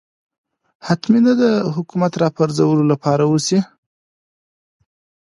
حتمي 0.87 1.19
نه 1.27 1.33
ده 1.41 1.49
حکومت 1.75 2.13
راپرځولو 2.23 2.83
لپاره 2.91 3.23
وشي 3.31 3.59